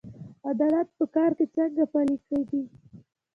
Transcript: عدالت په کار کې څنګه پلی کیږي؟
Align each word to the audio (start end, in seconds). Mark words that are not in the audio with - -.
عدالت 0.49 0.87
په 0.97 1.05
کار 1.15 1.31
کې 1.37 1.45
څنګه 1.55 1.83
پلی 1.91 2.17
کیږي؟ 2.27 2.61